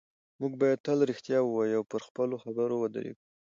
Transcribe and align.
موږ 0.39 0.53
باید 0.61 0.83
تل 0.85 0.97
رښتیا 1.09 1.39
ووایو 1.43 1.77
او 1.79 1.83
پر 1.91 2.01
خپلو 2.07 2.35
خبرو 2.43 2.75
ودرېږو 2.79 3.23